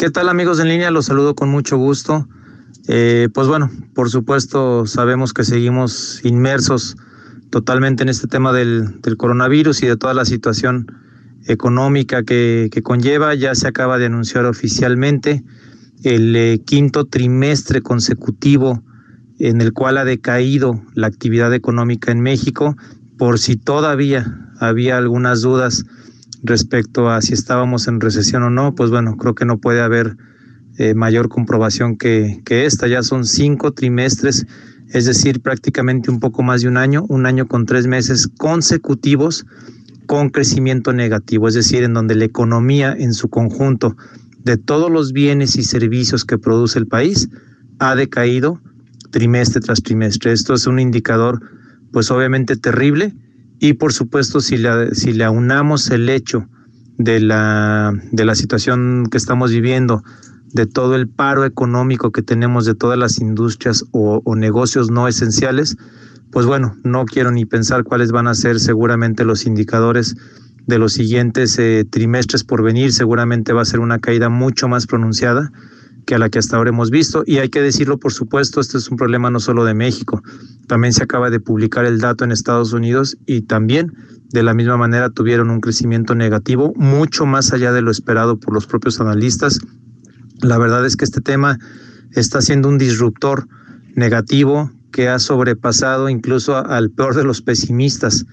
¿Qué 0.00 0.08
tal 0.08 0.30
amigos 0.30 0.58
en 0.60 0.68
línea? 0.68 0.90
Los 0.90 1.04
saludo 1.04 1.34
con 1.34 1.50
mucho 1.50 1.76
gusto. 1.76 2.26
Eh, 2.88 3.28
pues 3.34 3.48
bueno, 3.48 3.70
por 3.92 4.08
supuesto 4.08 4.86
sabemos 4.86 5.34
que 5.34 5.44
seguimos 5.44 6.24
inmersos 6.24 6.96
totalmente 7.50 8.02
en 8.02 8.08
este 8.08 8.26
tema 8.26 8.54
del, 8.54 8.98
coronavirus 9.18 9.82
y 9.82 9.88
de 9.88 9.98
toda 9.98 10.14
la 10.14 10.24
situación 10.24 10.86
económica 11.44 12.22
que, 12.22 12.70
que, 12.72 12.80
conlleva. 12.80 13.34
Ya 13.34 13.54
se 13.54 13.68
acaba 13.68 13.98
de 13.98 14.06
anunciar 14.06 14.46
oficialmente 14.46 15.44
el 16.02 16.34
eh, 16.34 16.62
quinto 16.64 17.04
trimestre 17.04 17.82
consecutivo 17.82 18.82
en 19.38 19.60
el 19.60 19.74
cual 19.74 19.98
ha 19.98 20.06
decaído 20.06 20.82
la 20.94 21.08
actividad 21.08 21.52
económica 21.52 22.10
en 22.10 22.22
México, 22.22 22.74
por 23.18 23.38
si 23.38 23.56
todavía 23.56 24.50
había 24.60 24.96
algunas 24.96 25.42
dudas 25.42 25.84
respecto 26.42 27.10
a 27.10 27.20
si 27.22 27.34
estábamos 27.34 27.88
en 27.88 28.00
recesión 28.00 28.42
o 28.42 28.50
no, 28.50 28.74
pues 28.74 28.90
bueno, 28.90 29.16
creo 29.16 29.34
que 29.34 29.44
no 29.44 29.58
puede 29.58 29.80
haber 29.80 30.16
eh, 30.78 30.94
mayor 30.94 31.28
comprobación 31.28 31.96
que, 31.96 32.40
que 32.44 32.66
esta. 32.66 32.86
Ya 32.86 33.02
son 33.02 33.24
cinco 33.24 33.72
trimestres, 33.72 34.46
es 34.88 35.04
decir, 35.04 35.40
prácticamente 35.40 36.10
un 36.10 36.20
poco 36.20 36.42
más 36.42 36.62
de 36.62 36.68
un 36.68 36.76
año, 36.76 37.04
un 37.08 37.26
año 37.26 37.46
con 37.46 37.66
tres 37.66 37.86
meses 37.86 38.28
consecutivos 38.38 39.46
con 40.06 40.30
crecimiento 40.30 40.92
negativo, 40.92 41.46
es 41.46 41.54
decir, 41.54 41.84
en 41.84 41.94
donde 41.94 42.16
la 42.16 42.24
economía 42.24 42.92
en 42.98 43.14
su 43.14 43.28
conjunto 43.28 43.96
de 44.42 44.56
todos 44.56 44.90
los 44.90 45.12
bienes 45.12 45.56
y 45.56 45.62
servicios 45.62 46.24
que 46.24 46.38
produce 46.38 46.78
el 46.78 46.86
país 46.86 47.28
ha 47.78 47.94
decaído 47.94 48.60
trimestre 49.10 49.60
tras 49.60 49.82
trimestre. 49.82 50.32
Esto 50.32 50.54
es 50.54 50.66
un 50.66 50.80
indicador, 50.80 51.40
pues 51.92 52.10
obviamente 52.10 52.56
terrible, 52.56 53.14
y 53.60 53.74
por 53.74 53.92
supuesto, 53.92 54.40
si, 54.40 54.56
si 54.92 55.12
le 55.12 55.24
aunamos 55.24 55.90
el 55.90 56.08
hecho 56.08 56.48
de 56.96 57.20
la, 57.20 57.92
de 58.10 58.24
la 58.24 58.34
situación 58.34 59.06
que 59.10 59.18
estamos 59.18 59.52
viviendo, 59.52 60.02
de 60.52 60.66
todo 60.66 60.96
el 60.96 61.08
paro 61.08 61.44
económico 61.44 62.10
que 62.10 62.22
tenemos 62.22 62.64
de 62.64 62.74
todas 62.74 62.98
las 62.98 63.20
industrias 63.20 63.84
o, 63.92 64.22
o, 64.24 64.34
negocios 64.34 64.90
no 64.90 65.06
esenciales, 65.06 65.76
pues 66.32 66.46
bueno, 66.46 66.74
no 66.82 67.04
quiero 67.04 67.30
ni 67.30 67.44
pensar 67.44 67.84
cuáles 67.84 68.10
van 68.12 68.26
a 68.26 68.34
ser 68.34 68.58
seguramente 68.58 69.24
los 69.24 69.46
indicadores 69.46 70.16
de 70.66 70.78
los 70.78 70.94
siguientes 70.94 71.58
eh, 71.58 71.84
trimestres 71.88 72.44
por 72.44 72.62
venir. 72.62 72.92
Seguramente 72.92 73.52
va 73.52 73.62
a 73.62 73.66
ser 73.66 73.80
una 73.80 73.98
caída 73.98 74.28
mucho 74.28 74.68
más 74.68 74.86
pronunciada 74.86 75.52
que 76.10 76.16
a 76.16 76.18
la 76.18 76.28
que 76.28 76.40
hasta 76.40 76.56
ahora 76.56 76.70
hemos 76.70 76.90
visto. 76.90 77.22
Y 77.24 77.38
hay 77.38 77.50
que 77.50 77.62
decirlo, 77.62 77.96
por 77.96 78.12
supuesto, 78.12 78.60
este 78.60 78.78
es 78.78 78.90
un 78.90 78.96
problema 78.96 79.30
no 79.30 79.38
solo 79.38 79.64
de 79.64 79.74
México. 79.74 80.20
También 80.66 80.92
se 80.92 81.04
acaba 81.04 81.30
de 81.30 81.38
publicar 81.38 81.84
el 81.84 82.00
dato 82.00 82.24
en 82.24 82.32
Estados 82.32 82.72
Unidos 82.72 83.16
y 83.26 83.42
también 83.42 83.92
de 84.30 84.42
la 84.42 84.52
misma 84.52 84.76
manera 84.76 85.10
tuvieron 85.10 85.50
un 85.50 85.60
crecimiento 85.60 86.16
negativo, 86.16 86.72
mucho 86.74 87.26
más 87.26 87.52
allá 87.52 87.70
de 87.70 87.82
lo 87.82 87.92
esperado 87.92 88.40
por 88.40 88.52
los 88.52 88.66
propios 88.66 89.00
analistas. 89.00 89.60
La 90.40 90.58
verdad 90.58 90.84
es 90.84 90.96
que 90.96 91.04
este 91.04 91.20
tema 91.20 91.60
está 92.10 92.42
siendo 92.42 92.68
un 92.68 92.78
disruptor 92.78 93.46
negativo 93.94 94.72
que 94.90 95.08
ha 95.08 95.20
sobrepasado 95.20 96.08
incluso 96.08 96.56
al 96.56 96.90
peor 96.90 97.14
de 97.14 97.22
los 97.22 97.40
pesimistas, 97.40 98.26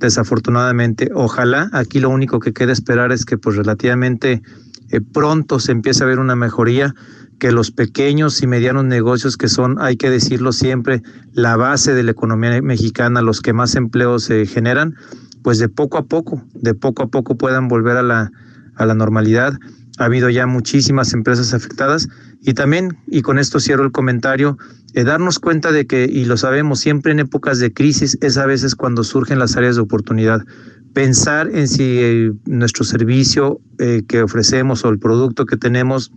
desafortunadamente. 0.00 1.10
Ojalá, 1.14 1.70
aquí 1.74 2.00
lo 2.00 2.10
único 2.10 2.40
que 2.40 2.52
queda 2.52 2.72
esperar 2.72 3.12
es 3.12 3.24
que 3.24 3.38
pues 3.38 3.54
relativamente 3.54 4.42
eh, 4.90 5.00
pronto 5.00 5.60
se 5.60 5.72
empiece 5.72 6.02
a 6.02 6.06
ver 6.06 6.18
una 6.18 6.34
mejoría, 6.34 6.94
que 7.40 7.50
los 7.50 7.72
pequeños 7.72 8.40
y 8.42 8.46
medianos 8.46 8.84
negocios 8.84 9.36
que 9.36 9.48
son, 9.48 9.80
hay 9.80 9.96
que 9.96 10.10
decirlo 10.10 10.52
siempre, 10.52 11.02
la 11.32 11.56
base 11.56 11.94
de 11.94 12.04
la 12.04 12.12
economía 12.12 12.62
mexicana, 12.62 13.22
los 13.22 13.40
que 13.40 13.52
más 13.52 13.74
empleos 13.74 14.22
se 14.22 14.46
generan, 14.46 14.94
pues 15.42 15.58
de 15.58 15.68
poco 15.68 15.98
a 15.98 16.04
poco, 16.04 16.44
de 16.54 16.74
poco 16.74 17.02
a 17.02 17.08
poco 17.08 17.36
puedan 17.36 17.66
volver 17.66 17.96
a 17.96 18.02
la, 18.02 18.30
a 18.76 18.86
la 18.86 18.94
normalidad. 18.94 19.58
Ha 19.98 20.04
habido 20.04 20.30
ya 20.30 20.46
muchísimas 20.46 21.12
empresas 21.12 21.52
afectadas 21.52 22.08
y 22.42 22.54
también, 22.54 22.98
y 23.08 23.22
con 23.22 23.38
esto 23.38 23.58
cierro 23.58 23.84
el 23.84 23.90
comentario, 23.90 24.56
eh, 24.94 25.02
darnos 25.02 25.40
cuenta 25.40 25.72
de 25.72 25.86
que, 25.86 26.04
y 26.04 26.26
lo 26.26 26.36
sabemos, 26.36 26.78
siempre 26.78 27.10
en 27.10 27.18
épocas 27.18 27.58
de 27.58 27.72
crisis 27.72 28.16
es 28.20 28.36
a 28.36 28.46
veces 28.46 28.76
cuando 28.76 29.02
surgen 29.02 29.40
las 29.40 29.56
áreas 29.56 29.74
de 29.74 29.82
oportunidad 29.82 30.44
pensar 30.92 31.50
en 31.54 31.68
si 31.68 31.98
eh, 31.98 32.32
nuestro 32.46 32.84
servicio 32.84 33.60
eh, 33.78 34.02
que 34.08 34.22
ofrecemos 34.22 34.84
o 34.84 34.88
el 34.88 34.98
producto 34.98 35.46
que 35.46 35.56
tenemos, 35.56 36.12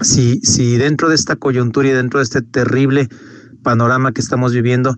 si, 0.00 0.40
si 0.40 0.76
dentro 0.76 1.08
de 1.08 1.14
esta 1.14 1.36
coyuntura 1.36 1.88
y 1.88 1.92
dentro 1.92 2.18
de 2.20 2.24
este 2.24 2.42
terrible 2.42 3.08
panorama 3.62 4.12
que 4.12 4.20
estamos 4.20 4.52
viviendo, 4.52 4.96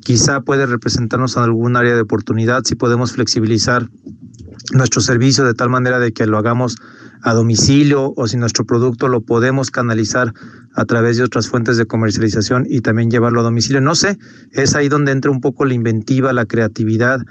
quizá 0.00 0.40
puede 0.42 0.66
representarnos 0.66 1.36
en 1.36 1.42
algún 1.42 1.76
área 1.76 1.94
de 1.94 2.02
oportunidad, 2.02 2.62
si 2.64 2.74
podemos 2.74 3.12
flexibilizar 3.12 3.88
nuestro 4.72 5.00
servicio 5.00 5.44
de 5.44 5.54
tal 5.54 5.70
manera 5.70 5.98
de 5.98 6.12
que 6.12 6.26
lo 6.26 6.38
hagamos 6.38 6.76
a 7.22 7.32
domicilio 7.32 8.12
o 8.16 8.28
si 8.28 8.36
nuestro 8.36 8.66
producto 8.66 9.08
lo 9.08 9.22
podemos 9.22 9.70
canalizar 9.70 10.32
a 10.74 10.84
través 10.84 11.16
de 11.16 11.24
otras 11.24 11.48
fuentes 11.48 11.76
de 11.76 11.86
comercialización 11.86 12.66
y 12.68 12.80
también 12.80 13.10
llevarlo 13.10 13.40
a 13.40 13.44
domicilio. 13.44 13.80
No 13.80 13.94
sé, 13.94 14.18
es 14.52 14.74
ahí 14.74 14.88
donde 14.88 15.12
entra 15.12 15.30
un 15.30 15.40
poco 15.40 15.64
la 15.64 15.74
inventiva, 15.74 16.32
la 16.32 16.44
creatividad 16.44 17.22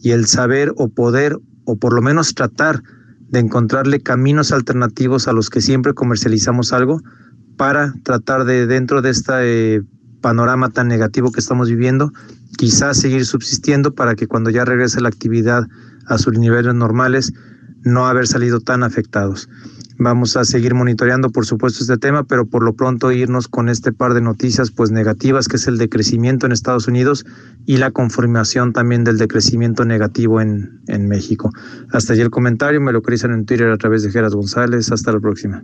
y 0.00 0.12
el 0.12 0.26
saber 0.26 0.72
o 0.76 0.88
poder 0.88 1.36
o 1.64 1.76
por 1.76 1.92
lo 1.92 2.00
menos 2.00 2.34
tratar 2.34 2.82
de 3.30 3.38
encontrarle 3.38 4.00
caminos 4.00 4.52
alternativos 4.52 5.28
a 5.28 5.32
los 5.32 5.50
que 5.50 5.60
siempre 5.60 5.94
comercializamos 5.94 6.72
algo 6.72 7.00
para 7.56 7.94
tratar 8.02 8.44
de 8.44 8.66
dentro 8.66 9.02
de 9.02 9.10
este 9.10 9.82
panorama 10.20 10.70
tan 10.70 10.88
negativo 10.88 11.30
que 11.30 11.40
estamos 11.40 11.68
viviendo, 11.68 12.12
quizás 12.58 12.98
seguir 12.98 13.24
subsistiendo 13.24 13.94
para 13.94 14.14
que 14.14 14.26
cuando 14.26 14.50
ya 14.50 14.64
regrese 14.64 15.00
la 15.00 15.08
actividad 15.08 15.66
a 16.06 16.18
sus 16.18 16.38
niveles 16.38 16.74
normales, 16.74 17.32
no 17.82 18.06
haber 18.06 18.26
salido 18.26 18.60
tan 18.60 18.82
afectados. 18.82 19.48
Vamos 20.02 20.34
a 20.38 20.46
seguir 20.46 20.72
monitoreando, 20.74 21.28
por 21.28 21.44
supuesto, 21.44 21.80
este 21.82 21.98
tema, 21.98 22.24
pero 22.24 22.46
por 22.46 22.62
lo 22.62 22.72
pronto 22.72 23.12
irnos 23.12 23.48
con 23.48 23.68
este 23.68 23.92
par 23.92 24.14
de 24.14 24.22
noticias 24.22 24.70
pues 24.70 24.90
negativas, 24.90 25.46
que 25.46 25.56
es 25.56 25.68
el 25.68 25.76
decrecimiento 25.76 26.46
en 26.46 26.52
Estados 26.52 26.88
Unidos 26.88 27.26
y 27.66 27.76
la 27.76 27.90
confirmación 27.90 28.72
también 28.72 29.04
del 29.04 29.18
decrecimiento 29.18 29.84
negativo 29.84 30.40
en, 30.40 30.80
en 30.86 31.06
México. 31.06 31.52
Hasta 31.92 32.14
allí 32.14 32.22
el 32.22 32.30
comentario, 32.30 32.80
me 32.80 32.92
lo 32.92 33.00
localizan 33.00 33.32
en 33.32 33.44
Twitter 33.44 33.68
a 33.70 33.76
través 33.76 34.02
de 34.02 34.10
Geras 34.10 34.34
González. 34.34 34.90
Hasta 34.90 35.12
la 35.12 35.20
próxima. 35.20 35.58